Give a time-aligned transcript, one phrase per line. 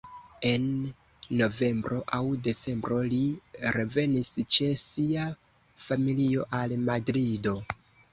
[0.51, 0.63] En
[1.41, 3.19] novembro aŭ decembro li
[3.75, 5.27] revenis ĉe sia
[5.83, 7.55] familio al Madrido.